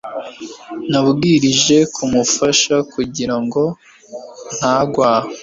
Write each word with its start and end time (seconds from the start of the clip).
Nabwirijwe 0.89 1.75
kumufata 1.95 2.75
kugirango 2.93 3.61
ntagwa. 4.57 5.11